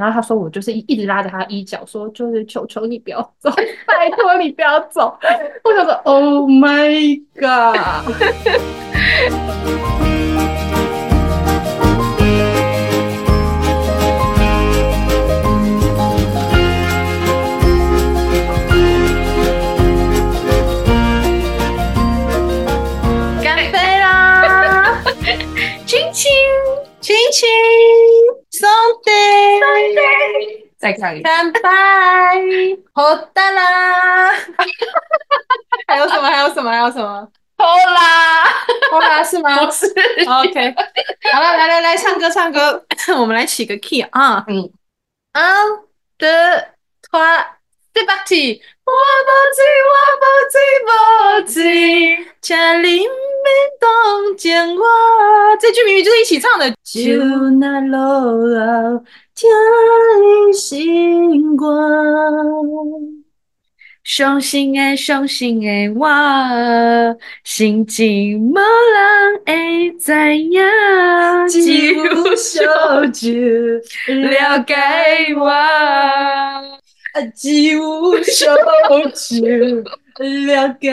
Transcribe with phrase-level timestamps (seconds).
[0.00, 3.50] 然后他说我就是一一直拉着他衣角，说就是求求你不要走，
[3.86, 5.14] 拜托你不要走。
[5.62, 7.76] 我想说，Oh my God！
[25.86, 26.30] 亲亲
[27.00, 27.48] 亲亲
[28.60, 31.60] ，Sunday，再唱一干杯，
[32.92, 34.32] 好的啦！
[35.86, 36.28] 还有什么？
[36.28, 36.70] 还有什么？
[36.70, 37.28] 还有什么？
[37.56, 38.44] 好啦，
[38.90, 39.64] 好啦，是吗？
[39.66, 40.74] 不是，OK。
[41.32, 42.84] 好了，来来来，唱歌唱歌，
[43.18, 44.44] 我们来起个 key 啊！
[44.48, 44.72] 嗯，一、
[45.32, 45.42] 二、
[47.10, 47.46] 三，
[47.92, 48.22] 对吧？
[48.24, 50.54] 起，我不知，我不知，
[50.86, 50.90] 不
[51.52, 53.46] 知，千里没
[53.78, 54.82] 动见我。
[55.60, 56.68] 这句明明就是一起唱的。
[56.84, 57.00] 就
[57.58, 57.96] 那路
[58.46, 58.98] 老
[59.34, 59.48] 天
[60.46, 61.70] 的星光，
[64.02, 66.08] 伤心的伤心的我，
[67.44, 70.60] 心情无人会知影，
[71.48, 73.28] 只有小酒
[74.08, 74.74] 了解
[75.38, 76.79] 我。
[77.34, 78.62] 只有小酒
[80.18, 80.90] 了解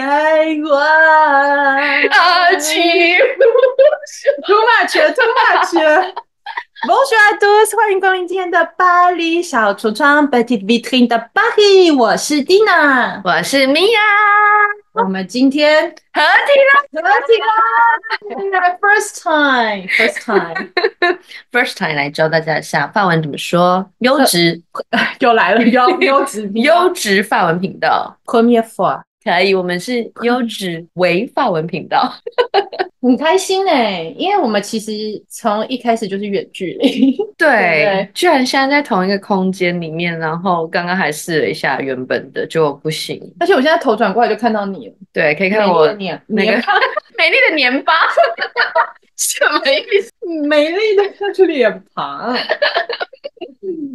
[0.64, 3.26] 我，啊，只有
[4.46, 6.27] too much，too much。
[6.86, 11.97] Bonjour à tous，欢迎光临今天的巴黎小橱窗，Petite Vitrine de Paris。
[11.97, 13.97] 我是 Dina，我是 Mia。
[14.94, 24.62] 我们今天合体了，合体了，First time，First time，First time 来教大家一下法文怎么说，优质
[25.19, 29.02] 又来了，优优质优质法文频道，Première fois。
[29.23, 32.14] 可以，我们是优质为法文频道，
[33.02, 34.92] 很开心哎，因为我们其实
[35.30, 46.52] 从一开始就是远距离， 对，居然现在在同一个空间里面，然后刚刚还试了一下原本的就不行，而且我现在头转过来就看到你了，对，可以看到我年那个
[47.18, 47.94] 美丽的年巴，
[49.16, 50.12] 什么意思？
[50.47, 52.35] 美丽的脸庞。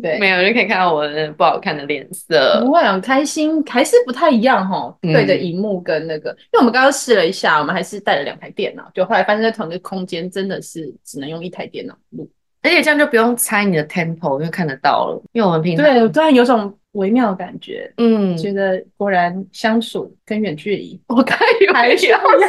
[0.02, 2.60] 对，没有就可以看到我的不好看的脸色。
[2.60, 4.92] 不会很开心，还是不太一样哈。
[5.02, 12.28] 嗯、对着荧幕跟那个，因为我们刚刚试了一下，我们还是带了两台电脑，就后来发现在同一个空间真的是只能用一台电脑录，
[12.62, 15.22] 而且这样就不用猜你的 tempo，因为看得到了。
[15.32, 22.48] 因为我们平常对，突然有种微妙的感觉，嗯，觉得果然相处跟远距离，我刚以为要说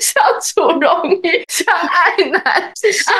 [0.00, 3.14] 相处容易，相爱难，是相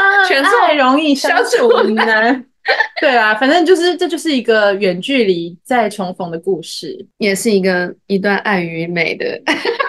[0.63, 2.47] 爱容易，相处难。
[3.01, 9.41] 对啊，反正就是这就是一个远距离再重逢的故事，也是一个一段爱与美的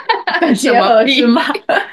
[0.55, 1.43] 结合，是吗？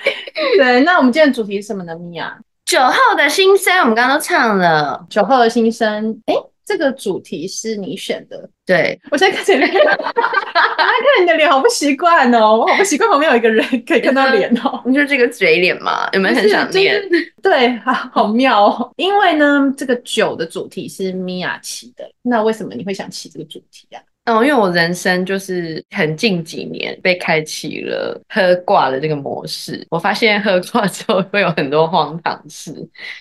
[0.57, 1.95] 对，那我们今天的主题是什么呢？
[1.97, 6.35] 米娅，酒后的心声，我们刚刚都唱了酒后的心声，哎。
[6.71, 17.03] 这个主题是你选的，对，我现在看你的脸，我看你的脸好不习惯哦，我好不习惯旁边有一个人可以看到脸哦，你就是这个嘴脸嘛，有没有很想念？
[17.43, 18.93] 对，好好妙哦。
[18.97, 23.99] 因为呢，这个酒的主题是米娅起的，那为什么你会想起这个主题啊？
[24.27, 29.85] 哦，因为我人生就是很近几年被开启了喝挂的这个模式。
[29.91, 32.71] 我发现喝挂之后会有很多荒唐事，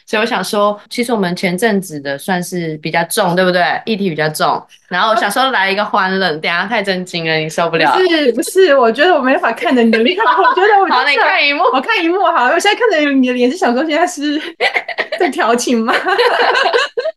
[0.06, 3.64] 所以我想说，其实我们前阵子的算是比较重，对不对？
[3.86, 4.62] 议题比较重。
[4.90, 7.92] 然后我想说来一个欢乐，等下太震惊了，你受不了。
[7.94, 12.46] 不是不是，我觉得我没法看着你的脸， 我觉得我好，你看荧幕，我看荧幕好。
[12.48, 14.40] 我现在看着你的脸，是想说现在是
[15.18, 15.94] 在调情吗？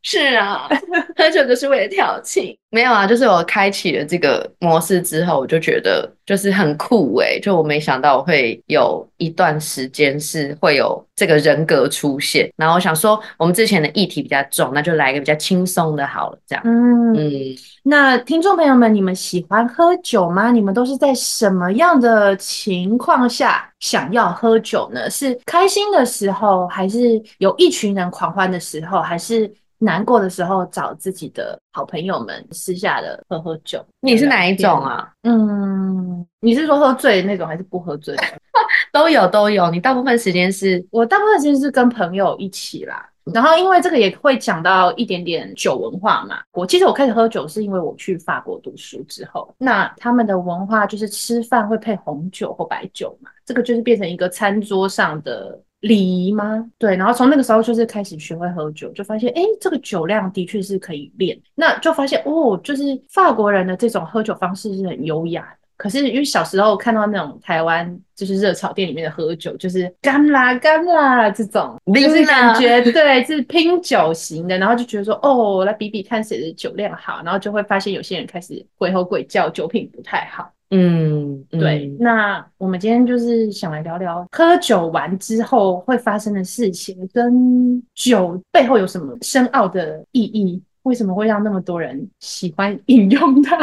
[0.02, 0.68] 是啊，
[1.16, 2.56] 喝酒就是为了调情。
[2.70, 12.50] 没有啊，就是我开启了这个模式之后，我就觉得就是很酷诶，就我没想到我会有一段时间是会有这个人格出现。
[12.56, 16.62] 然后我想说，我们之前的议题比较重，那就来一个比较轻松的好了，这样。
[16.64, 17.56] 嗯嗯。
[17.82, 20.50] 那听众朋友们，你们喜欢喝酒吗？
[20.50, 25.10] 你们都是在什么样的情况下想要喝酒呢？
[25.10, 29.52] 是开心的时候，还是有一群人狂欢的时候，还是？
[29.82, 35.12] 难过的时候找自己的好朋友们私下的喝喝酒，你是哪一种啊？
[35.22, 38.22] 嗯，你是说喝醉的那种还是不喝醉的？
[38.92, 39.70] 都有都有。
[39.70, 40.84] 你大部分时间是？
[40.90, 43.08] 我大部分时间是跟朋友一起啦。
[43.32, 46.40] 然后因为这个也会讲到一点点酒文化嘛。
[46.52, 55.60] 我其实我开始喝酒是因为我去法国读书之后，那他们的文化就是吃饭会配红酒或白酒嘛，这个就是变成一个餐桌上的。
[55.82, 56.64] 礼仪吗？
[56.78, 61.36] 对，然后从那个时候就是开始学会喝酒，就发现哎，这个酒量的确是可以练。
[61.56, 80.48] 那就发现哦，就是法国人的这种喝酒方式是很优雅的，可是因为小时候看到那种台湾就是热炒店里面的喝酒，就是干啦干啦这种，就是感觉对，是拼酒型的，然后就觉得说哦，来比比看谁的酒量好，然后就会发现有些人开始鬼吼鬼叫，酒品不太好。
[80.74, 81.94] 嗯，对。
[82.00, 90.62] 那我们今天就是想来聊聊喝酒完之后会发生的事情，跟酒背后有什么深奥的意义？
[90.84, 93.56] 为什么会让那么多人喜欢饮用它？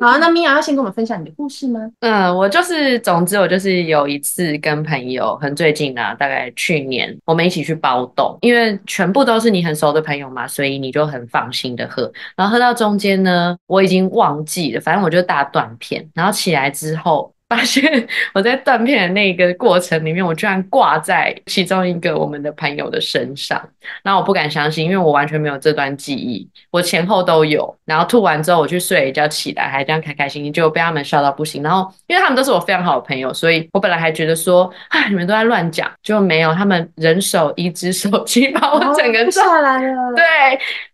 [0.00, 1.80] 好，那米娅要先跟我们分享你的故事吗？
[2.00, 12.10] 嗯，我就是，总之我就是有一次跟朋友，很最近啊，大概去年，我们一起去包栋，因为全部都是你很熟的朋友嘛，所以你就很放心的喝。
[12.36, 17.32] 然后喝到中间呢，我已经忘记了，反正我就大断片，然后起来之后。
[17.48, 23.58] 发现我在断片的那个过程里面，我居然挂在其中一个我们的朋友的身上，
[24.02, 27.74] 然后我不敢相信，因为我完全没有这段记忆，我前后都有。
[27.86, 31.62] 然后吐完之后，我去睡了一觉，起来还这样开开心心，结果被他们笑到不行。
[31.62, 40.12] 然后因为他们都是我非常好的朋友，所以我本来还觉得说，哎，你们都在乱讲，就没有，他们人手一只手 机把我整个下来了。
[40.14, 40.24] 对。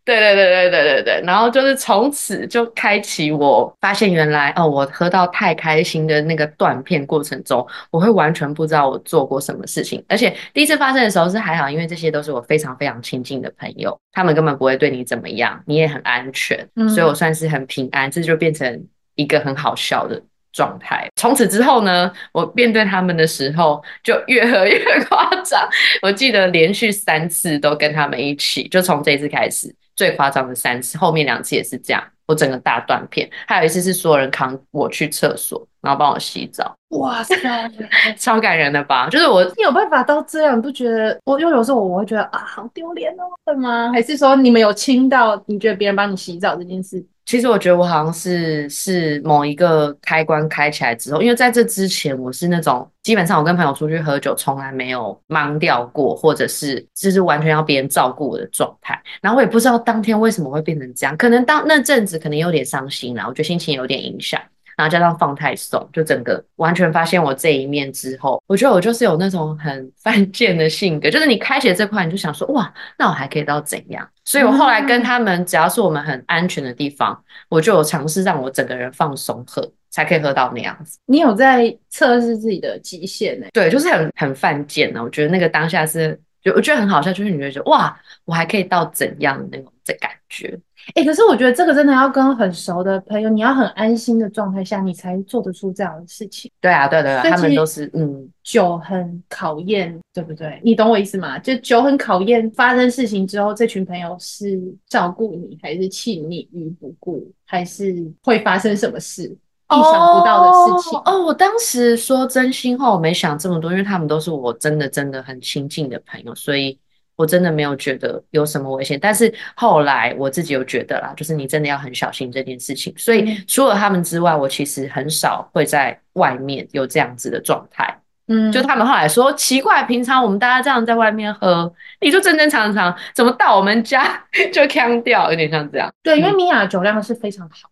[0.04, 20.22] 对对对对对对对，然后就是从此就开启我发现原来哦，我喝到太开心的那个断片过程中，我会完全不知道我做过什么事情，而且第一次发生的时候是还好，因为这些都是我非常非常亲近的朋友，他们根本不会对你怎么样，你也很安全，所以我算是很平安，这就变成一个很好笑的
[20.52, 21.08] 状态。
[21.16, 25.66] 从此之后呢，我面对他们的时候就越喝越 夸张，
[26.02, 29.74] 我记得连续三次都跟他们一起，就从这一次开始。
[29.96, 33.28] 最夸张的三次，后面两次也是这样，我整个大断片。
[33.46, 36.74] 还有一次是所有人扛我去厕所，然后帮我洗澡。
[36.90, 37.36] 哇塞，
[38.16, 39.08] 超感人的吧？
[39.08, 41.18] 就是我，你有办法到这样，你不觉得？
[41.24, 43.90] 我因为有时候我会觉得啊，好丢脸哦，对吗？
[43.92, 47.04] 还是说你们有亲到你觉得别人帮你洗澡这件事？
[47.26, 59.00] 其实我觉得我好像是是某一个开关开起来之后，因为在这之前我是那种基本上我跟朋友出去喝酒从来没有忙掉过，或者是就是完全要别人照顾我的状态。
[59.22, 64.40] 然后我也不知道当天为什么会变成这样，可能当那阵子可能有点伤心啦，我觉得心情有点影响。
[64.76, 74.08] 然后加上放太松，就整个完全发现我这一面之后，我觉得我就是有那种很 犯贱的性格，就是你开启这块，你就想说哇，那我还可以到怎样？
[74.24, 80.98] 所以我后来跟他们，只要是我们很安全的地方，我就有尝试让我整个人放松喝，才可以喝到那样子。
[81.06, 83.46] 你有在测试自己的极限呢？
[83.52, 85.02] 对，就是很很犯贱呢。
[85.02, 90.56] 我觉得那个当下是，就我觉得很好笑，就是你会觉得哇，我还可以到怎样的那种的感觉。
[90.88, 96.50] 哎、欸，可是我觉得这个真的要跟很熟的朋友，你要很安心的状态下，你才做得出这样的事情。
[96.60, 100.60] 对啊，对对对，他们都是嗯，酒很考验，对不对？
[100.62, 101.38] 你懂我意思吗？
[101.38, 109.34] 就酒很考验，发生事情之后，这群朋友是照顾你，还是弃你于不顾，还是会发生什么事，
[109.70, 110.98] 意想不到的事情？
[110.98, 116.78] 哦，哦，我当时说真心话，我没想这么多，因为他们都是我真的真的很亲近的朋友，所以。
[117.16, 122.92] 我真的没有觉得有什么危险，但是后来我自己又觉得啦，就是你真的要很小心这件事情。
[122.96, 127.96] 所以除了他们之外，我其实很少会在外面有这样子的状态。
[128.26, 134.20] 嗯，就他们后来说奇怪，平常我们大家这样在外面喝，你就正正常常，怎么到我们家
[134.52, 135.88] 就腔掉，有点像这样。
[136.02, 137.70] 对，因为米娅的酒量是非常好，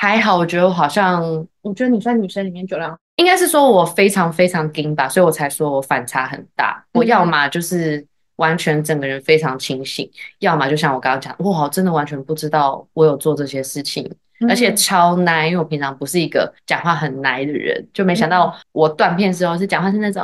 [0.00, 1.22] 还好，我觉得我好像，
[1.62, 6.84] 我觉得你算女生里面酒量，应该是说我非常非常硬吧，所以我才说我反差很大。
[6.92, 8.06] 我要么就是。
[8.36, 10.10] 完全整个人非常清醒，
[10.40, 14.16] 要么就像我刚刚讲，哇，真的完全不知道我有做这些事情，嗯、
[14.48, 20.22] 而且超奶，因为我平常不是一个讲话很奶的人，就没想到我断片之后是讲话是那种，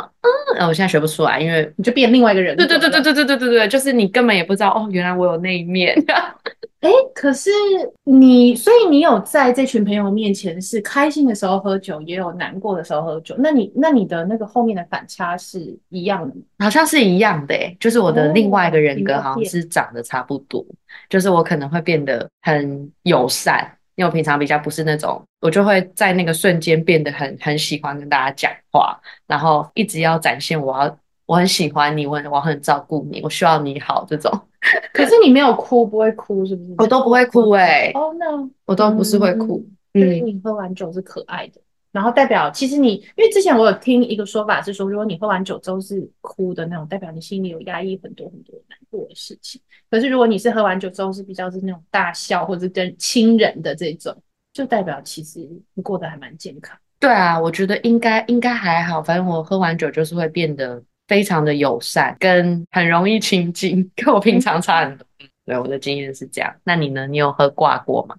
[0.59, 2.57] 嗯，我现在学不出来，因为你就变另外一个人。
[2.57, 5.95] 对对对对对对对对对，就是你根本也不知道哦，原来我有那一面。
[6.83, 7.49] 哎，可是
[8.03, 13.37] 你，所以你有在这群朋友面前是开心的时候喝酒，也有难过的时候喝酒。
[13.39, 16.43] 那你，那你的那个后面的反差是一样的吗？
[16.59, 20.75] 好像是一样的，诶，就是我的另外一个人格好像是长得差不多，哦、
[21.09, 34.31] 就是我可能会变得很友善，因为我平常比较不是那种，我就会在那个瞬间变得很很喜欢跟大家讲话，然后一直要展现我要我很喜欢你，我很我很照顾你，我需要你好这种。
[34.93, 36.75] 可是你没有哭，不会哭是不是？
[36.79, 37.93] 我都不会哭哎、欸。
[37.95, 38.27] 哦，那
[38.65, 39.65] 我都不是会哭。
[39.95, 41.61] 嗯，就是你喝完酒是可爱的，
[41.93, 49.61] 然后代表其实你，因为之前我有听一个说法是说，如果你喝完酒之后是哭的那种，代表你心里有压抑很多很多难过的事情。
[49.91, 54.17] 可是如果你是喝完酒之后是比较是那种大笑或者跟亲人的这种，
[54.53, 56.77] 就代表其实你过得还蛮健康。
[56.99, 60.83] 对啊，我觉得应该应该还好，反正我喝完酒就是会变得。
[61.09, 65.05] 非常的友善，跟很容易亲近，跟我平常差很多。
[65.45, 66.55] 对，我的经验是这样。
[66.65, 67.07] 那你呢？
[67.07, 68.17] 你有喝挂过吗？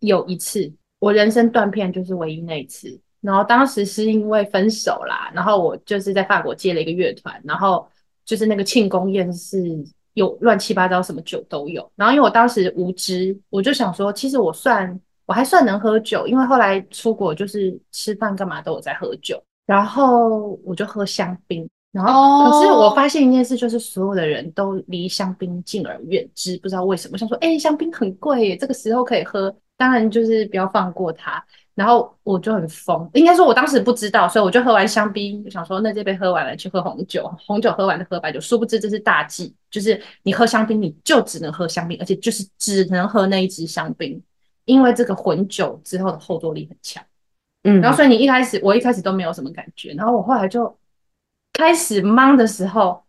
[0.00, 3.00] 有一次，我人生断片就是唯一那一次。
[3.26, 7.84] 然后当时是因为分手啦，然后我就是在法国接了一个乐团，然后
[8.24, 9.58] 就是那个庆功宴是
[10.14, 11.90] 有乱七八糟什么酒都有。
[11.96, 19.42] 然后因为我当时无知，我就想说，其实我算我还算能喝酒，因为后来出国就是吃饭干嘛都有在喝酒。
[19.66, 27.14] 然后我就喝香槟，然后可是我发现一件事，就是所有的人都离香槟敬而远之，不知道为什么。
[27.14, 31.44] 我想说，哎，香槟很贵耶，这个时候可以喝，当然就是不要放过它。
[31.76, 44.20] 然后我就很疯，应该说我当时不知道，所以我就喝完香槟，就想说那这杯喝完了去喝红酒，红酒喝完了喝白酒，殊不知这是大忌，就是你喝香槟你就只能喝香槟，而且就是只能喝那一支香槟，
[44.64, 47.04] 因为这个混酒之后的后坐力很强。
[47.64, 50.74] 嗯，然后所以你一开始，我一开始都没有什么感觉，然后我后来就
[51.52, 53.02] 开始忙的时候，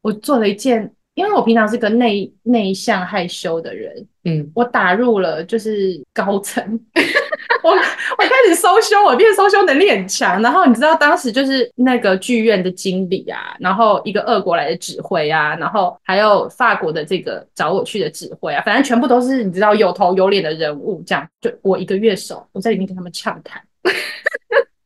[0.00, 6.80] 我做了一件，因为我平常是个内内向害羞的人，嗯，我打入了就是高层，
[7.64, 23.62] 我我开始 social，我变 social 能力很强，然后你知道当时就是那个剧院的经理啊，然后一个俄国来的指挥啊，然后还有法国的这个找我去的指挥啊，反正全部都是你知道有头有脸的人物，这样就我一个乐手，我在里面跟他们畅谈。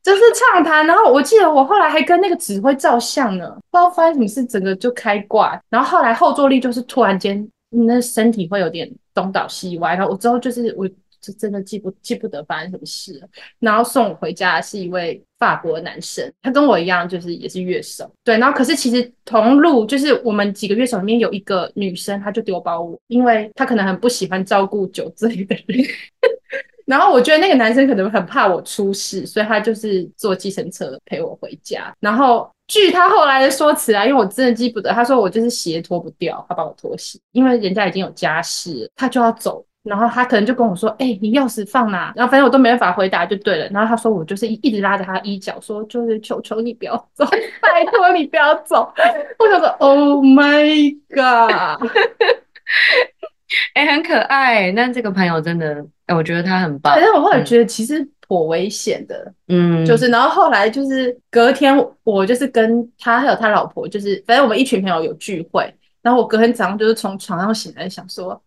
[0.01, 5.61] 就是畅谈，然后我记得我后来还跟那个指挥照相呢，不知道发生什么事，整个就开挂。
[5.69, 9.93] 然后后来后坐力就是突然间，你的身体会有点东倒西歪。
[9.95, 10.89] 然后我之后就是我
[11.21, 13.21] 就真的记不记不得发生什么事。
[13.59, 18.37] 然后送我回家的是一位法国男生，他跟我一样就是也是乐手，对。
[18.37, 25.85] 然后可是其实同路就是我们几个乐手里面有一个女生，她就丢包我，因为她可能很不喜欢照顾酒醉的人。
[26.85, 31.93] 然后我觉得那个男生可能很怕我出事，所以他就是坐计程车陪我回家。
[31.99, 39.63] 然后据他后来的说辞啊，因为我真的记不得，他说我就是鞋脱不掉，他帮我脱鞋，因为人家已经有家室，他就要走。
[39.83, 43.67] 然后他可能就跟我说：“哎、欸，你钥匙放哪？”然后反正我都没办法回答，就对了。
[43.69, 47.25] 然后他说我就是一一直拉着他衣角，说就是求求你不要走，
[47.61, 48.91] 拜托你不要走。
[49.39, 51.89] 我想说：“Oh my god！”
[53.73, 54.71] 哎、欸，很可爱。
[54.73, 55.83] 那这个朋友真的。
[56.05, 56.93] 哎，我觉得他很棒。
[56.95, 65.71] 但是我后来觉得其实颇危险的，嗯，就是然后后来就是隔天，我就是跟他还有他老婆，就是反正我们一群朋友有聚会，
[66.01, 68.39] 然后我隔天早上就是从床上醒来，想说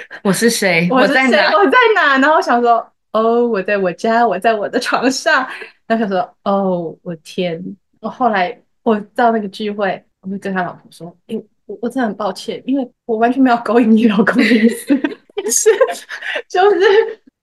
[0.22, 0.88] 我是谁？
[0.90, 1.50] 我在哪？
[1.56, 2.18] 我在哪？
[2.18, 5.46] 然后想说哦，我在我家，我在我的床上。
[5.86, 7.62] 然后想说哦，我天！
[8.00, 14.94] 我后来我到那个聚会，我就跟他老婆说，哎，我我真的很抱歉，因为我完全没有勾引你老公的意思。
[15.50, 15.70] 是，
[16.48, 16.80] 就是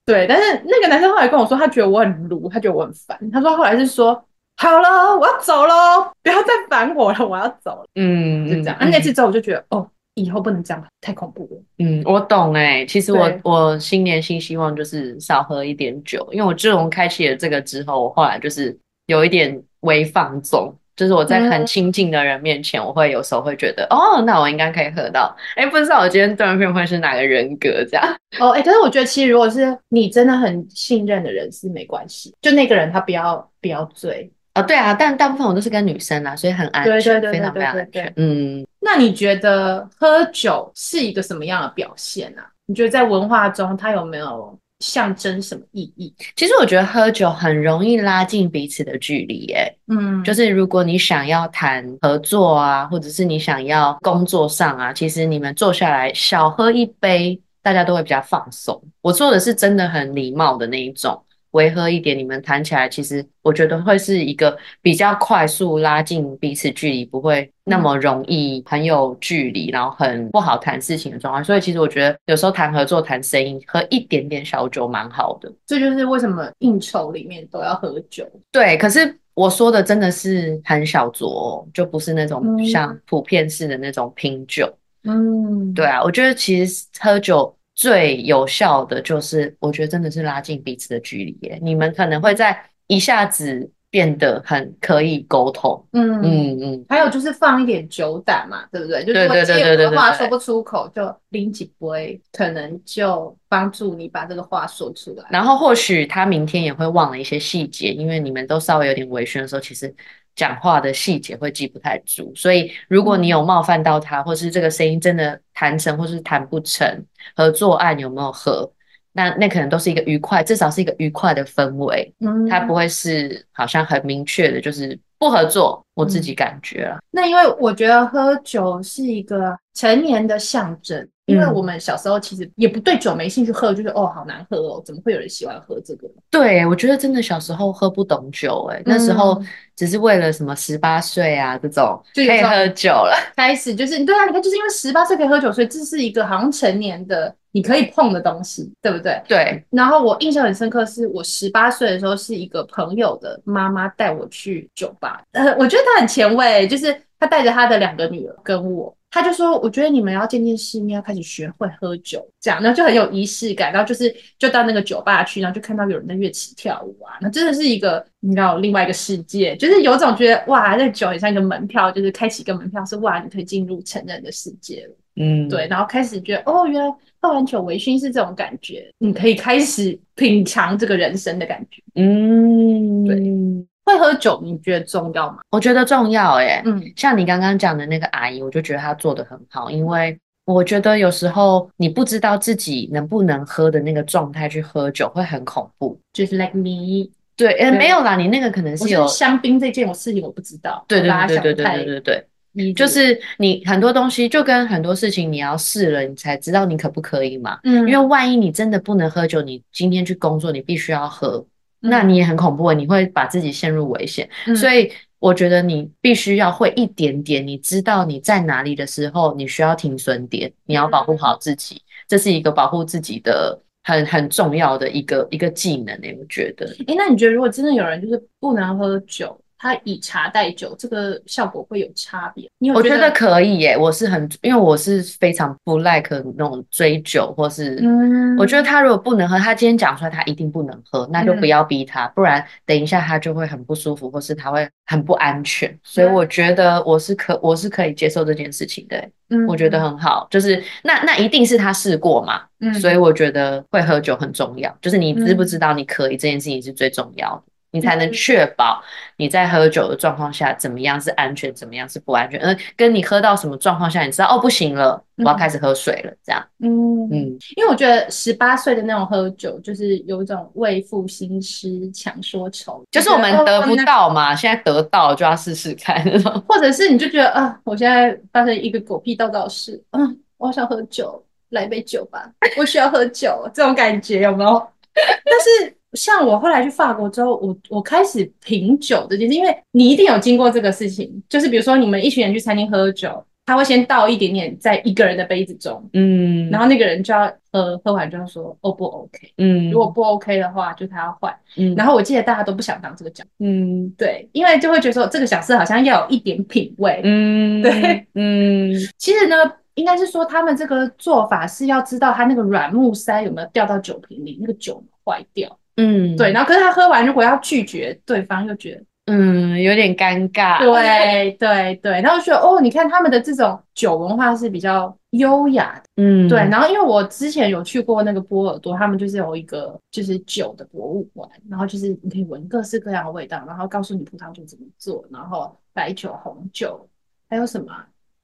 [0.04, 3.18] 对，但是那个男生后来跟我说，他觉得我很鲁，他觉得我很烦。
[3.32, 4.14] 他说后来是说，
[4.58, 7.86] 好了，我要走了，不要再烦我了，我要走了。
[7.96, 8.76] 嗯，就这样。
[8.78, 11.62] 那、嗯啊、那次之后我就觉得，哦，以后不能这样，太恐怖了。
[11.78, 12.86] 嗯，我懂哎、欸。
[12.86, 20.74] 其实我我新年新希望就是少喝一点酒，因为我自从开启了这个之后，我后来就是有一点微放纵。
[20.96, 25.36] 就是我在很亲近的人面前，嗯、我会有时候会觉得，哦，那我应该可以喝到。
[25.54, 28.16] 哎、欸，不知道我今天断片会是哪个人格这样。
[28.40, 34.32] 哦，哎、欸，可是我觉得其实如果是你真的很信任的人是没关系，就那个人他不要不要醉。
[34.56, 38.12] 哦，对啊，但大部分我都是跟女生啊，所以很安全，非常非常安全。
[38.16, 42.42] 嗯，那你觉得喝酒是一个什么样的表现啊？
[42.66, 44.58] 你觉得在文化中它有没有？
[44.80, 46.14] 象征什么意义？
[46.36, 58.78] 其实我觉得喝酒很容易拉近彼此的距离，哎，嗯，就是如果你想要谈合作啊，或者是你想要工作上啊，其实你们坐下来小喝一杯，大家都会比较放松。
[59.00, 61.24] 我做的是真的很礼貌的那一种。
[61.56, 71.42] 微喝一点，你们谈起来，其实我觉得会是一个比较快速拉近彼此距离，不会那么容易很有距离，然后很不好谈事情的状况。
[71.42, 75.50] 所以其实我觉得有时候谈合作、谈生意，喝一点点小酒蛮好的。
[75.66, 78.24] 这就是为什么应酬里面都要喝酒。
[78.52, 84.70] 对，可是我说的真的是很小酌，就不是那种像普遍式的那种拼酒。
[85.04, 87.55] 嗯，对啊，我觉得其实喝酒。
[87.76, 91.58] 最有效的就是，我觉得真的是拉近彼此的距离耶。
[91.62, 96.86] 你们可能会在一下子变得很可以沟通，嗯嗯嗯。
[96.88, 99.04] 还有就是放一点酒胆嘛，对不对？
[99.04, 105.28] 就是我今天话说不出口，就拎几杯，可能就帮助你把这个话说出来。
[105.30, 109.94] 然后或许他明天也会忘了一些细节，因为你们都稍微有点微醺的时候，其实。
[110.36, 118.70] 讲话的细节会记不太住，所以如果你有冒犯到他，或是这个声音真的谈成或是谈不成，合作案有没有合，
[119.12, 125.82] 那那可能都是一个愉快，至少是一个愉快的氛围，嗯，他不会是好像很明确的，就是不合作。
[125.94, 136.08] 我自己感觉了，那因为我觉得喝酒是一个成年的象征，因为我们小时候其实也不对酒没兴趣喝，就是哦好难喝哦，怎么会有人喜欢喝这个？
[136.30, 139.42] 对，我觉得真的小时候喝不懂酒，哎，那时候
[139.74, 149.20] 只是为了什么十八岁啊这种就可以喝酒了，开始就是对啊，你看就是因为十八岁可以喝酒，所以这是一个好像成年的你可以碰的东西，对不对？
[149.26, 149.64] 对。
[149.70, 158.94] 然后我印象很深刻，是我十八岁的时候，是一个朋友的妈妈带我去酒吧，呃，我觉得她很前卫，就是她带着她的两个女儿跟我。
[159.16, 163.72] 他就说：“我觉得你们要见见世面，要开始学会喝酒，这样，然后就很有仪式感。
[163.72, 174.94] 然后就是就到那个酒吧去，然后就看到有人在乐器跳舞啊，那真的是一个你知道另外一个世界，就是有种觉得哇，那酒很像一个门票，就是开启一个门票，是哇，你可以进入成人的世界了。
[175.16, 181.82] 嗯，对，然后开始觉得哦，原来喝完酒微醺是这种感觉，你可以开始品尝这个人生的感觉。
[181.94, 185.38] 嗯，对。”会喝酒，你觉得重要吗？
[185.50, 211.46] 我觉得重要诶，嗯，像你刚刚讲的那个阿姨，我就觉得她做得很好，因为我觉得有时候你不知道自己能不能喝的那个状态去喝酒会很恐怖，就是 like me，对，呃，没有啦，你那个可能是有是香槟这件事情我不知道，对对对对对对对对，就是你很多东西就跟很多事情你要试了，你才知道你可不可以嘛，嗯，因为万一你真的不能喝酒，你今天去工作你必须要喝。
[211.80, 226.66] 那你也很恐怖，你会把自己陷入危险，嗯，所以我觉得你必须要会一点点，你知道你在哪里的时候，你需要停损点，你要保护好自己，这是一个保护自己的很很重要的一个一个技能诶，我觉得。
[226.86, 229.40] 诶，那你觉得如果真的有人就是不能喝酒？
[229.58, 232.48] 他以茶代酒，这个效果会有差别？
[232.58, 232.78] 你有觉？
[232.78, 245.76] 我觉得可以耶，我是很，因为我是非常不 like 那种追酒，或是，嗯，我觉得他如果不能喝，他今天讲出来他一定不能喝，那就不要逼他，嗯，不然等一下他就会很不舒服，或是他会很不安全。
[245.82, 257.42] 所以我觉得我是可，我是可以接受这件事情的，嗯，我觉得很好，就是那那一定是他试过嘛，嗯，所以我觉得会喝酒很重要，就是你知不知道你可以，这件事情是最重要的。
[257.76, 258.82] 你才能确保
[259.18, 262.40] 你在喝酒的状况下怎么样是安全，怎么样是不安全。
[262.40, 266.42] 嗯，跟你喝到什么状况下，你知道哦，不行了，我要开始喝水了，这样。
[266.60, 276.02] 嗯嗯，因为我觉得十八岁的那种喝酒，就是有一种为赋新诗强说愁，就是我们得不到嘛，现在得到就要试试看，
[276.48, 284.66] 或者是你就觉得啊，我现在发生一个狗屁倒灶事，嗯，我好想喝酒，来杯酒吧，我需要喝酒，这种感觉有没有？
[284.96, 285.76] 但是。
[285.92, 309.36] 像我后来去法国之后，我我开始品酒这件事，因为你一定有经过这个事情，就是比如说你们一群人去餐厅喝酒，他会先倒一点点在一个人的杯子中，嗯，然后那个人就要喝，喝完就要说 O 不 OK，嗯，如果不 OK 的话，就他要换，嗯，然后我记得大家都不想当这个角，嗯，对，因为就会觉得说这个角色好像要有一点品味，嗯，对，嗯，其实呢，
[309.76, 315.56] 应该是说他们这个做法是要知道他那个软木塞有没有掉到酒瓶里，那个酒坏掉。
[315.76, 320.58] 嗯，对，然后可是他喝完，如果要拒绝对方，又觉得嗯有点尴尬。
[320.58, 326.02] 对对对，然后就觉得哦，你看他们的这种酒文化是比较优雅的。
[326.02, 326.38] 嗯，对。
[326.38, 336.88] 然后因为我之前有去过那个波尔多，他们就是有一个就是酒的博物馆，然后就是你可以闻各式各样的味道，然后告诉你葡萄酒怎么做，然后白酒、红酒，
[337.28, 337.72] 还有什么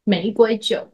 [0.05, 0.89] 玫瑰酒。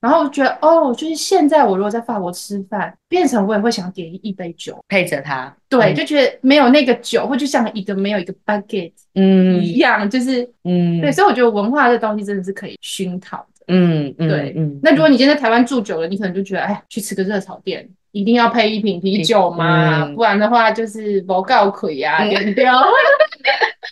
[0.00, 14.80] 然后我觉得哦，就是现在我如果在法国吃饭，变成我也会想点一杯酒配着它，对、嗯，就觉得没有那个酒，或就像一个没有一个 baguette 嗯一样，就是嗯对，所以我觉得文化这东西真的是可以熏陶的，嗯对嗯，嗯。
[14.82, 22.72] 那如果你今天在台湾住久了，你可能就觉得哎，去吃个热炒店一定要配一瓶啤酒嘛、嗯，不然的话就是不够亏啊，点、嗯、掉。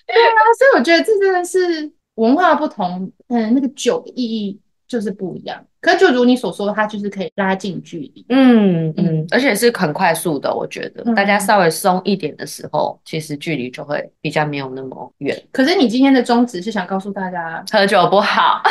[0.06, 5.64] 对啊，所以我觉得这真的是文化不同，嗯，那个酒的意义就是不一样。
[5.80, 10.54] 可就如你所说，它就是可以拉近距离，嗯嗯，而且是很快速的。
[10.54, 15.40] 我觉得、嗯、大家稍微松一点的时候，其实距离就会比较没有那么远。
[15.52, 18.62] 可是你今天的宗旨是想告诉大家， 喝酒不好。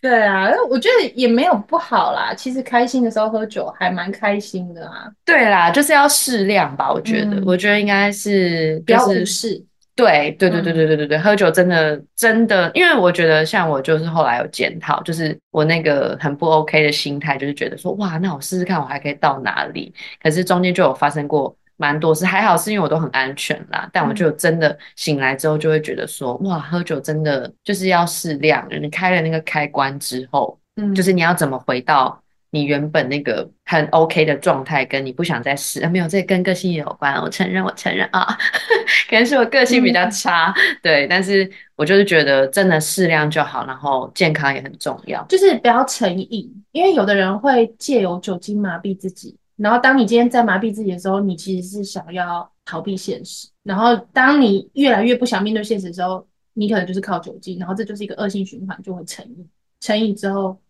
[0.00, 2.32] 对啊，我觉得也没有不好啦。
[2.34, 5.06] 其实开心的时候喝酒还蛮开心的啊。
[5.26, 6.90] 对啦，就是要适量吧。
[6.90, 9.62] 我觉得，嗯、我觉得应该是、就是、不要无视。
[10.00, 19.92] 对对对对对对对对，喝酒真的真的，因为我觉得像我就是后来有检讨，就是我那个很不 OK 的心态，就是觉得说哇，那我试试看我还可以到哪里。
[20.22, 23.88] 可是中间就有发生过蛮多事，还好是因为我都很安全啦。
[23.92, 28.66] 但我就真的醒来之后就会觉得说哇，喝酒真的就是要适量。
[28.70, 37.14] 你开了那个开关之后，嗯，就是你要怎么回到你原本那个很 OK 的状态，跟你不想再试，啊、没有，这跟个性也有关。
[37.22, 38.26] 我承认，我承认啊，
[39.08, 41.06] 可能是我个性比较差，嗯、对。
[41.06, 59.48] 但是我就是觉得真的适量就好，然后健康也很重要，就是不要成瘾，因为有的人会借由酒精麻痹自己，然后当你今天在麻痹自己的时候，你其实是想要逃避现实，然后当你越来越不想面对现实的时候，你可能就是靠酒精，然后这就是一个恶性循环，就会成瘾，
[59.80, 60.60] 成瘾之后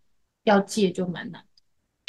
[0.44, 1.42] 要戒就蛮难。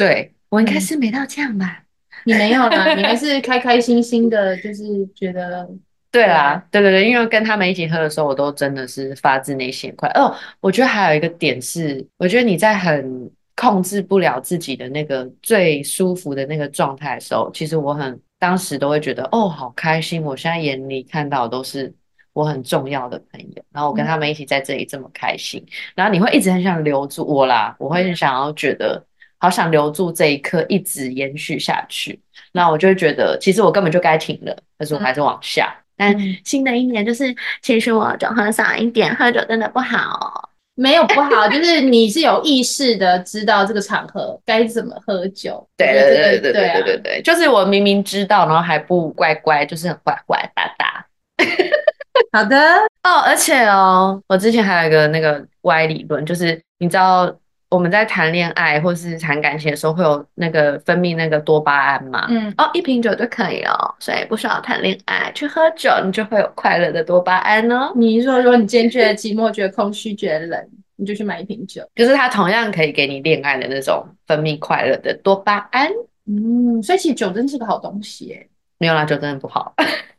[0.02, 1.84] 对，我应该是没到这样吧？
[2.26, 4.84] 嗯、你没有啦， 你还是开开心心的，就是
[5.16, 5.70] 觉得
[6.12, 10.10] 对啦，对对对，因为跟他们一起喝的时候，我都真的是发自内心快。
[10.16, 20.24] 哦，我觉得还有一个点是，我觉得你在很控制不了自己的那个最舒服的那个状态的时候，其实我很当时都会觉得哦，好开心！
[20.24, 21.94] 我现在眼里看到的都是
[22.34, 29.04] 我很重要的朋友，然后我跟他们一起在这里这么开心，嗯、然后你会一直很想留住我啦，我会很想要觉得。
[29.42, 32.20] 好想留住这一刻，一直延续下去。
[32.54, 35.76] 那我就会觉得，其实我根本就该停了，但是我还是往下。
[35.98, 40.50] 嗯、但新的一年就是，其实我酒喝少一点，喝酒真的不好。
[40.76, 45.68] 没有不好，就是你是有意识的知道这个场合该怎么喝酒。
[45.76, 51.06] 对对对对对对对对对，就是我明明知道，然后还不乖乖，就是很乖乖哒哒。
[52.32, 52.58] 好的
[53.04, 57.36] 哦，而且哦，我之前还有一个那个歪理论，就是你知道。
[57.72, 62.28] 我们在谈恋爱或是谈感情的时候，会有那个分泌那个多巴胺嘛？
[62.30, 67.94] 嗯，哦，一瓶酒就可以了，所以不需要谈恋爱，去喝酒，你就会有快乐的多巴胺哦。
[67.96, 75.90] 你说，如果你今天觉得寂寞、觉得空虚、觉得冷，你就去买一瓶酒，就是它同样可以给你恋爱的那种分泌快乐的多巴胺。
[76.28, 78.48] 嗯，所以其实酒真是个好东西耶。
[78.80, 79.74] 没有啦，酒真的不好。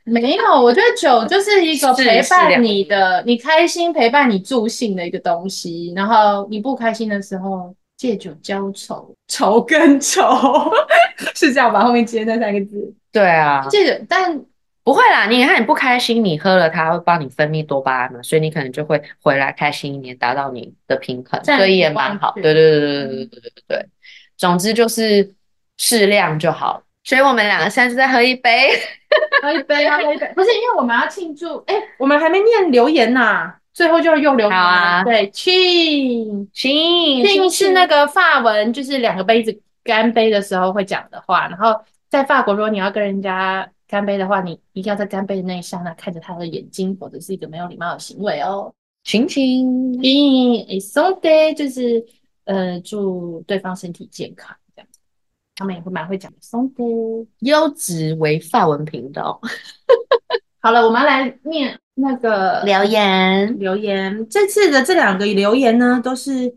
[0.05, 5.93] 没有，我觉得酒就是一个陪伴你的，你开心陪伴你助兴的一个东西。
[5.95, 10.25] 然后你不开心的时候，借酒浇愁，愁更愁，
[11.35, 11.85] 是这样吧？
[11.85, 12.93] 后面接那三个字。
[13.13, 14.41] 对啊，借酒，但
[14.83, 15.27] 不会啦。
[15.27, 22.33] 你看你不开心，你喝了它会帮你分泌多巴胺嘛，所以你可能就会回来开心一点，达到你的平衡，所以也蛮好。
[22.35, 23.87] 对对对对对对对对对。
[24.37, 25.33] 总之就是
[25.79, 26.83] 适量就好。
[27.05, 28.71] 所以我们两个现在是在喝一杯，
[29.43, 48.73] 喝一杯， 喝一杯，不是因为我们要庆祝，哎、欸，我们还没念留言呐、啊，最后就要用留言，好啊，对，Cheers，Cheers 是那个法文，就是两个杯子干杯的时候会讲的话，然后在法国，如果你要跟人家干杯的话，你一定要在干杯的那一刹那看着他的眼睛，否则是一个没有礼貌的行为哦。
[49.03, 52.05] 亲亲，嗯，et santé，就是
[52.45, 54.57] 呃，祝对方身体健康。
[55.57, 59.41] 他们也会蛮会讲的，松布优质为法文频道。
[60.61, 63.59] 好了，我们要来念那个留言。
[63.59, 66.55] 留言这次的这两个留言呢，都是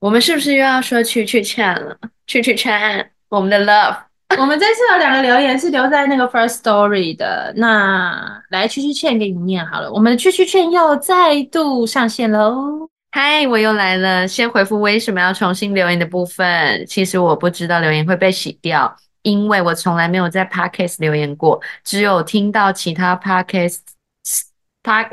[0.00, 1.96] 我们是不是又要说去去劝了？
[2.26, 3.96] 去去劝我们的 love。
[4.38, 9.92] 我们这次有两个留言是留在那个 first story 的，那来去去劝给你念好了。
[9.92, 12.88] 我们的去去劝又再度上线喽。
[13.16, 14.26] 嗨，我又来了。
[14.26, 16.84] 先回复为什么要重新留言的部分。
[16.84, 23.78] 其实我不知道留言会被洗掉，因为我从来没有在 Podcast 留言过，只有听到其他 Podcast，
[24.82, 25.04] 他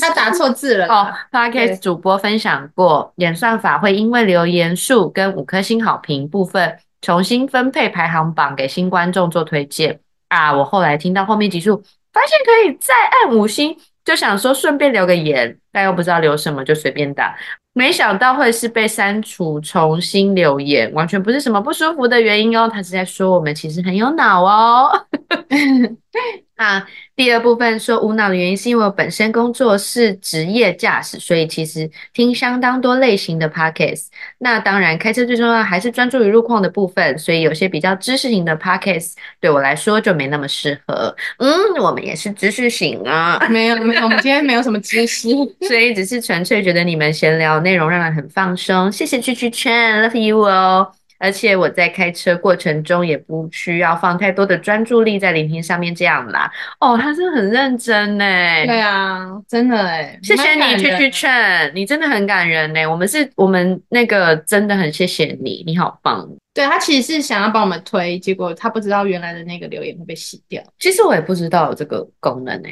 [0.00, 1.12] 他打错字了哦。
[1.30, 10.50] Podcast 主播分享过，演算法会因为留言数跟五颗星好评部分重新分配排行榜给新观众做推荐啊。
[10.50, 11.76] 我后来听到后面几数，
[12.10, 13.76] 发现可以再按五星。
[14.02, 17.36] 就想说顺便留个言，但又不知道留什么，就随便打。
[17.72, 22.70] 没想到会是被删除，重新留言，完全不是什么不舒服的原因哦。
[22.72, 25.06] 他是在说我们其实很有脑哦。
[26.56, 26.86] 啊，
[27.16, 34.06] 第二部分说无脑的原因是因为我本身工作是职业驾驶，所以其实听相当多类型的 podcast。
[34.38, 41.14] 那当然，开车最重要还是专注于路况的部分，所以有些比较知识型的 podcast 对我来说就没那么适合。
[41.38, 41.50] 嗯，
[41.82, 45.28] 我们也是知识型啊，没有没有，我们今天没有什么知识，
[45.66, 48.90] 所以只是纯粹觉得你们闲聊内容让人很放松。
[48.92, 50.92] 谢谢曲曲圈，love you 哦。
[51.24, 56.52] 而且我在开车过程中也不需要放太多的专注力在聆听上面，这样啦。
[56.80, 58.24] 哦，他是很认真呢。
[58.66, 62.86] 对啊，真的哎，谢谢你，去去劝，你真的很感人呢。
[62.86, 66.28] 我们是，我们那个真的很谢谢你，你好棒。
[66.52, 70.62] 对，他其实是想要帮我们推，结果他不知道原来的那个留言会被洗掉。
[70.78, 72.68] 其实我也不知道有这个功能呢，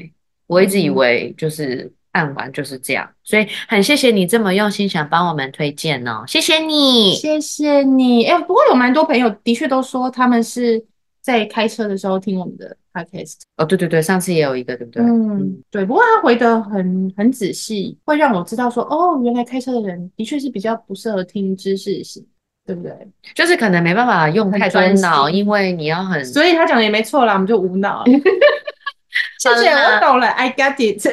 [0.46, 1.90] 我一直以为就是。
[2.12, 8.24] 按完就是这样，所以很谢谢你这么用心想帮我们推荐哦，谢谢你，谢谢你。
[8.24, 10.82] 哎、欸，不过有蛮多朋友的确都说他们是
[11.20, 13.40] 在开车的时候听我们的 podcast。
[13.56, 15.02] 哦，对对对，上次也有一个，对不对？
[15.02, 15.84] 嗯，对。
[15.84, 22.24] 不过他回的很很仔细，会让我知道说，哦，原来开车的人的确是比较不适合听知识型。
[22.64, 22.92] 对不对？
[23.34, 26.24] 就是可能没办法用太多脑，因为你要很……
[26.24, 28.04] 所以他讲的也没错啦，我们就无脑。
[29.42, 31.04] 谢谢，我懂了，I got it。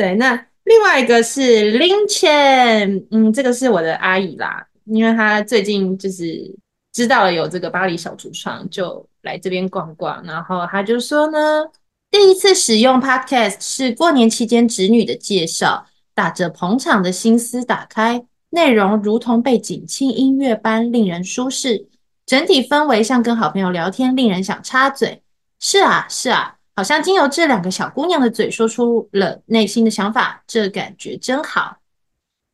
[0.00, 0.32] 对，那
[0.64, 6.56] 另外一个是林倩，嗯，这个是我的阿姨啦，因为她最近就是
[6.90, 11.66] 知道了有这个巴黎小橱窗，就来这边逛逛，然后她就说呢，
[12.10, 15.84] 第一次使用 Podcast 是过年期间侄女的介绍，
[16.14, 18.24] 打着捧场的心思打开。
[18.48, 21.88] 内容如同背景轻音乐般令人舒适，
[22.24, 25.22] 整体氛围像跟好朋友聊天，令人想插嘴。
[25.58, 31.76] 是啊，是啊，好像经由这两个小姑娘的嘴说出了内心的想法，这感觉真好。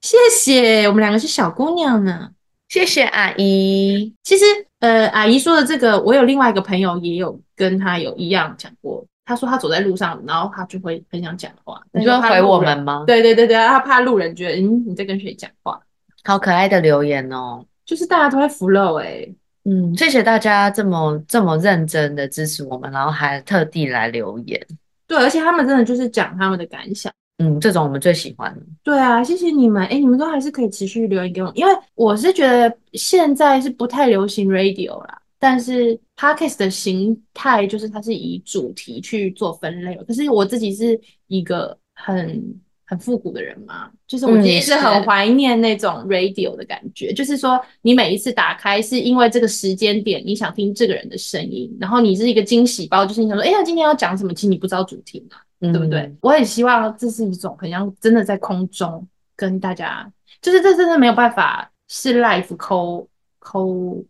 [0.01, 2.31] 谢谢，我们两个是小姑娘呢。
[2.69, 4.15] 谢谢阿姨。
[4.23, 4.45] 其实，
[4.81, 9.05] 呃，阿姨说的这个，我有另外一个朋友也有跟她有一样讲过。
[9.25, 11.81] 她说她走在路上，然后她就会很想讲话。
[11.93, 13.05] 你说回我们吗？
[13.07, 15.81] 对对对对，她怕路人觉得，嗯，你在跟谁讲话？
[16.25, 19.29] 好可爱的留言哦，就是大家都会 follow 哎，
[19.69, 24.65] 嗯，谢谢大家这么这么认真的支持我们，然后还特地来留言，
[25.09, 28.57] 对，而且他们真的就是讲他们的感想，嗯，这种我们最喜欢。
[28.85, 42.41] 对啊，谢谢你们，哎，你们都还是可以持续留言给我，因为我是觉得现在是不太流行 radio 啦，但是 podcast 的形态就是它是以主题去做分类，可是我自己是一个很。
[42.89, 54.33] 很复古的人嘛，就是我其实是很怀念那种 radio 的感觉，嗯、就是说你每一次打开是因为这个时间点你想听这个人的声音，然后你是一个惊喜包，就是你想说，哎呀，今天要讲什么？
[54.33, 56.15] 其实你不知道主题嘛，嗯、对不对？
[56.21, 60.09] 我很希望这是一种很像真的在空中跟大家，
[60.41, 63.09] 就是这真的没有办法是 live call
[63.41, 64.05] call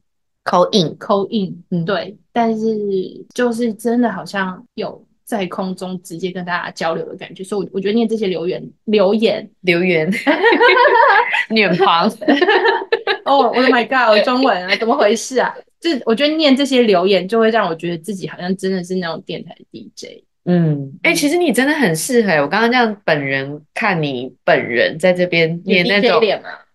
[0.45, 2.77] call in call in，嗯，对，但是
[3.33, 5.06] 就是真的好像有。
[5.27, 10.09] 在空中直接跟大家交流的感觉，所以我我觉得念这些留言留言留言
[11.49, 12.09] 脸庞
[13.25, 15.53] 哦， 我的 My God，我中文啊，怎么回事啊？
[15.81, 20.23] 就是我觉得念这些留言就会让我觉得自己好像真的是那种电台 DJ。
[20.45, 22.33] 嗯，哎、欸，其实你真的很适合。
[22.41, 26.23] 我刚刚这样本人看你本人在这边念那种，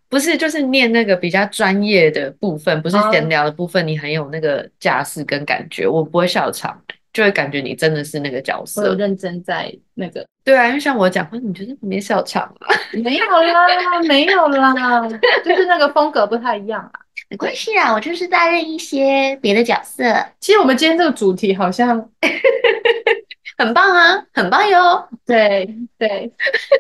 [0.09, 6.77] 不是就是念那个比较专业的部分，不是闲聊的部分，你很有那个架势跟感觉，我不会笑场。
[7.13, 10.26] 就会感觉你真的是那个角色，我有认真在那个。
[10.43, 12.76] 对啊，因为像我讲话，你觉得没笑场啊？
[12.93, 15.08] 没有啦，没有啦，
[15.45, 17.00] 就是那个风格不太一样啊。
[17.30, 20.04] 没关系啊，我就是在认一些别的角色。
[20.39, 22.10] 其实我们今天这个主题好像
[23.58, 25.08] 很棒啊，很棒哟。
[25.26, 25.69] 对
[26.00, 26.32] 对，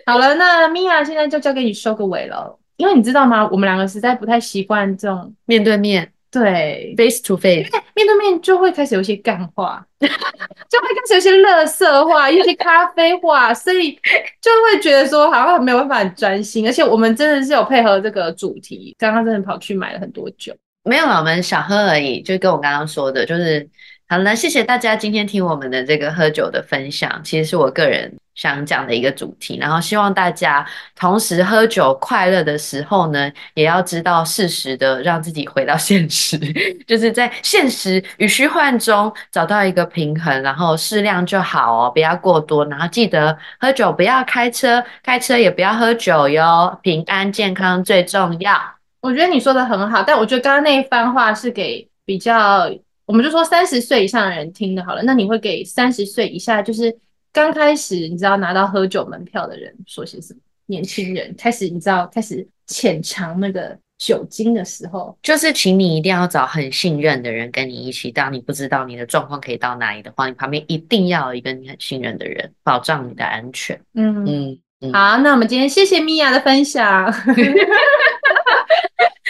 [0.05, 3.47] 好了，那米娅现在就交给你收个尾了，因为你知道吗？
[3.51, 6.11] 我们两个实在不太习惯这种面对面。
[6.31, 13.91] 对，face to face，面对面就会开始有一些干话， 就会开始有一些乐色话，一些咖啡话，所以
[14.39, 16.65] 就会觉得说好像没有办法很专心。
[16.65, 23.69] 而且我们真的是有配合这个主题，刚刚真的跑去买了很多酒，没有，我们小喝而已，就跟我刚刚说的，就是
[24.07, 28.15] 好了，谢谢大家今天听我们的这个喝酒的分享，其实是我个人。
[28.41, 36.39] 想讲的一个主题，然后希望大家同时喝酒快乐的时候呢，也要知道适时的让自己回到现实，
[36.87, 42.65] 就是在现实与虚幻中找到一个平衡，然后适量就好哦，不要过多。
[42.65, 48.59] 然后记得喝酒不要开车，开车也不要喝酒哟，平安健康最重要。
[49.01, 52.67] 我觉得你说的很好，但我觉得刚刚那一番话是给比较，
[53.05, 55.03] 我们就说三十岁以上的人听的好了。
[55.03, 56.97] 那你会给三十岁以下，就是。
[57.33, 60.39] 刚开始你知道拿到喝酒门票的人说些什么？
[60.67, 68.09] 年轻人开始你知道开始浅尝那个酒精的时候，就是请你一定要找很信任的人跟你一起。
[68.11, 73.79] 当你不知道你的状况可以到哪里的话，你旁边一定要有一个你很信任的人，保障你的安全。
[73.93, 77.13] 嗯嗯，嗯好，那我们今天谢谢米娅的分享。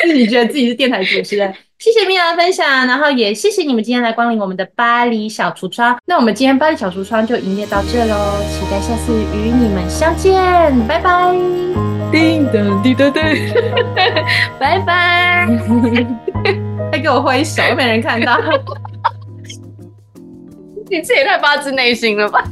[0.08, 1.54] 自己觉得自己是电台主持人。
[1.80, 5.98] 谢谢米娅的分享，然后也谢谢你们今天来光临我们的巴黎小橱窗。
[6.06, 10.34] 那我们今天巴黎小橱窗就营业到这喽，期待下次与你们相见，
[10.88, 11.34] 拜拜。
[12.12, 13.22] 叮当滴答答，
[14.60, 15.48] 拜拜。
[16.92, 18.38] 还给我挥手，没人看到。
[20.90, 22.44] 你这也太发自内心了吧？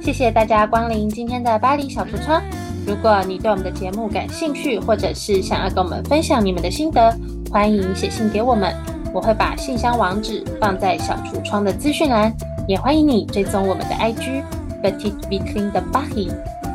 [0.00, 2.42] 谢谢大家光临今天的巴黎小橱窗。
[2.90, 7.16] 如果你对我们的节目感兴趣，或者是想要跟我们分享你们的心得，
[7.48, 8.74] 欢迎写信给我们，
[9.14, 12.34] 我会把信箱网址放在小橱窗的资讯栏，
[12.66, 14.42] 也欢迎你追踪我们的 IG
[14.82, 16.32] Petite Vitrine de Paris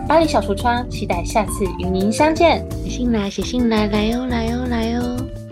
[0.08, 2.66] 巴黎小橱窗，期待下次与您相见。
[2.86, 5.45] 写信来，写信来，来哟，来哟，来哟。